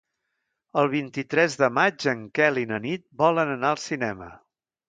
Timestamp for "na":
2.75-2.83